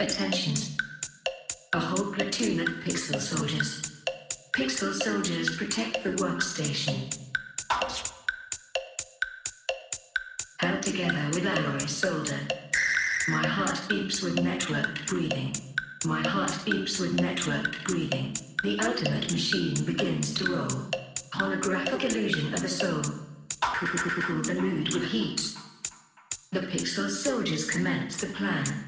[0.00, 0.54] Attention.
[1.72, 4.04] A whole platoon of pixel soldiers.
[4.52, 7.12] Pixel soldiers protect the workstation.
[10.60, 12.38] Held together with alloy solder.
[13.26, 15.52] My heart beeps with networked breathing.
[16.04, 18.36] My heart beeps with networked breathing.
[18.62, 20.90] The ultimate machine begins to roll.
[21.34, 23.02] Holographic illusion of the soul.
[23.80, 25.54] The mood with heat.
[26.52, 28.87] The pixel soldiers commence the plan.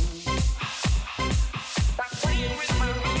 [2.41, 3.20] My life's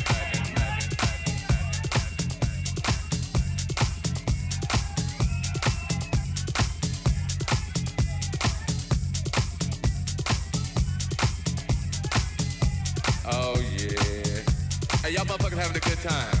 [15.61, 16.40] Having a good time.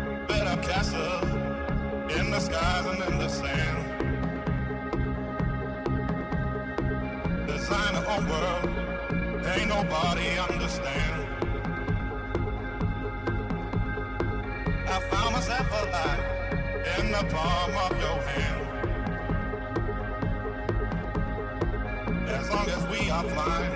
[0.41, 1.23] built up castles
[2.17, 3.85] in the skies and in the sand.
[7.47, 8.69] Design our own world,
[9.45, 11.27] ain't nobody understand.
[14.87, 16.23] I found myself alive
[16.99, 18.61] in the palm of your hand.
[22.29, 23.73] As long as we are flying,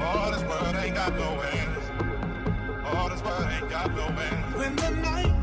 [0.00, 1.76] all this world ain't got no end.
[2.86, 4.54] All this world ain't got no end.
[4.54, 5.35] When the night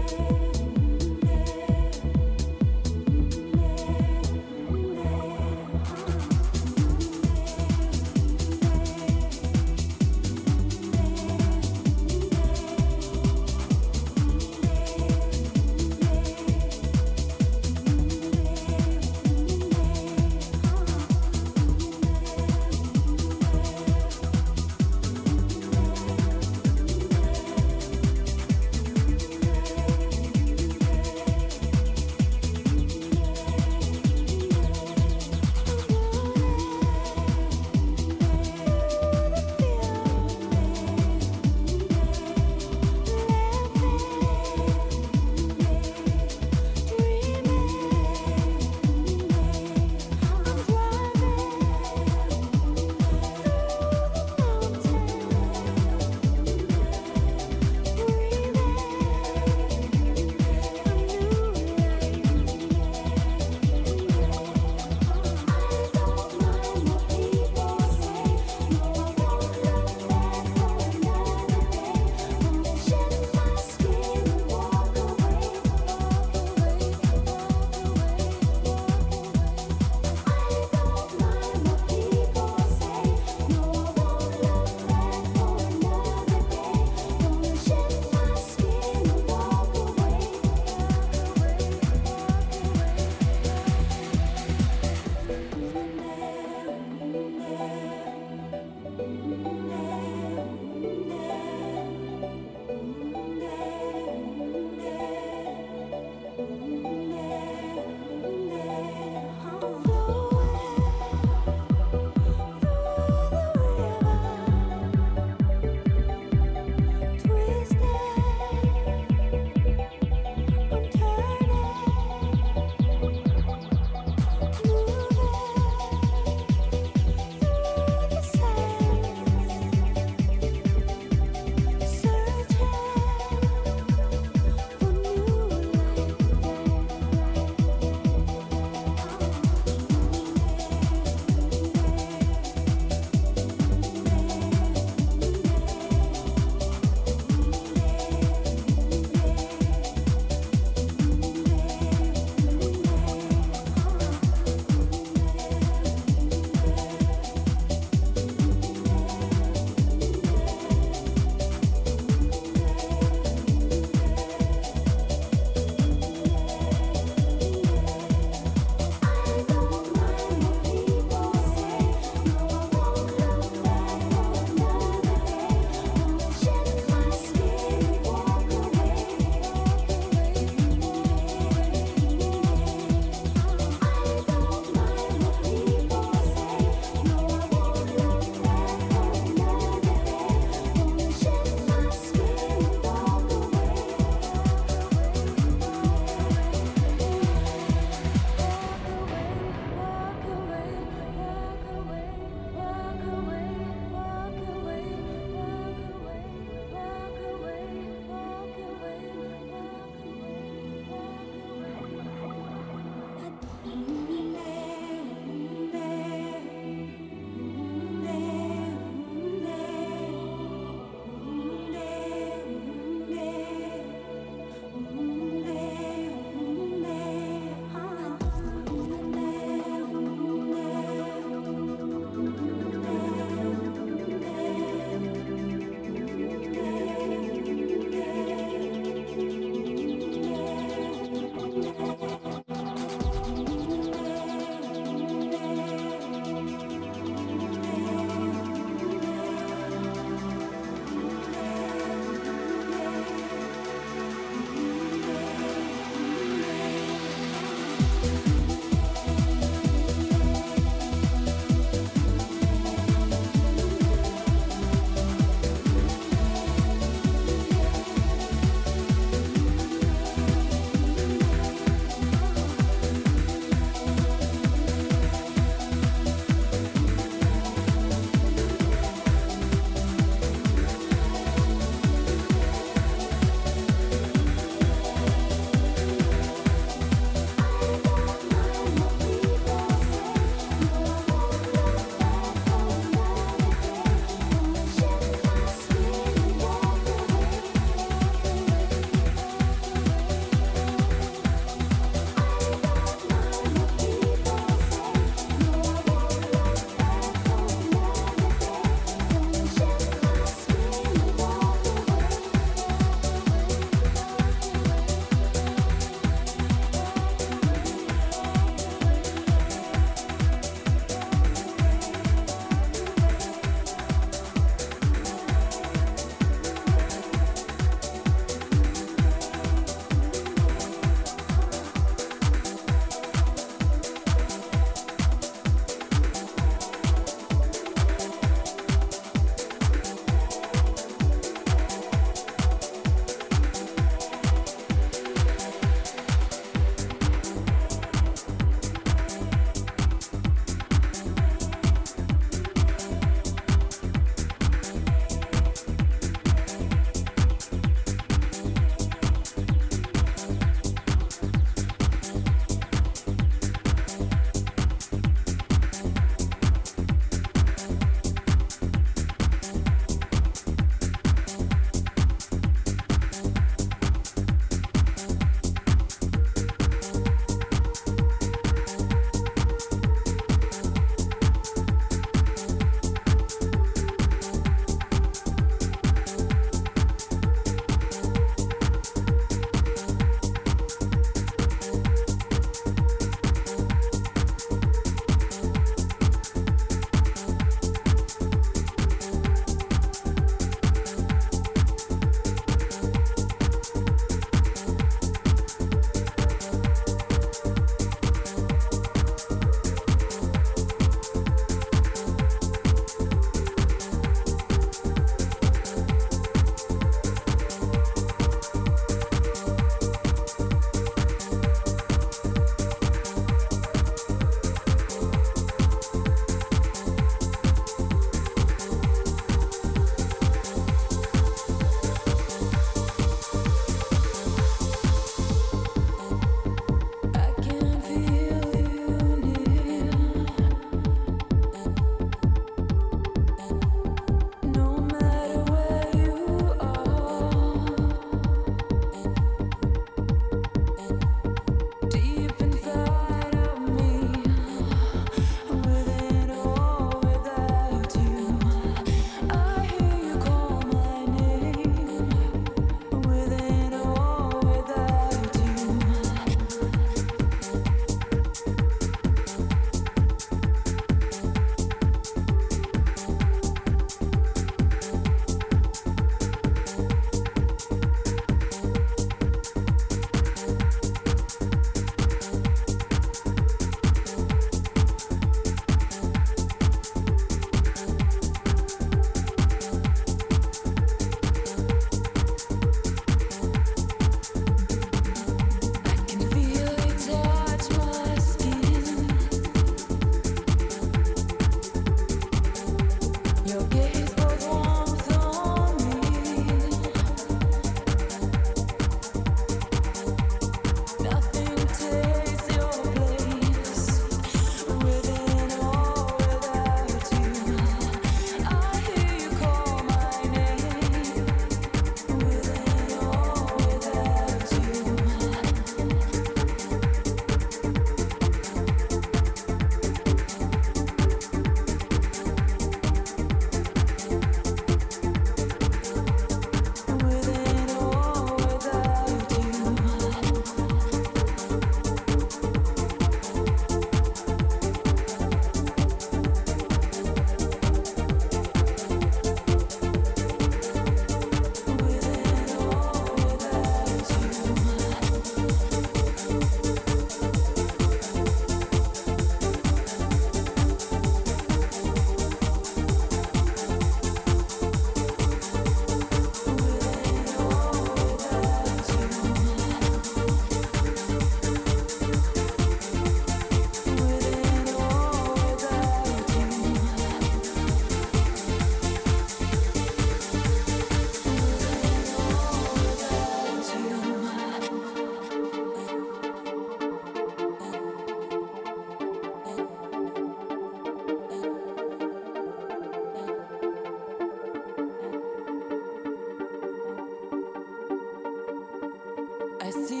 [599.73, 600.00] you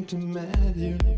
[0.00, 1.11] to meet you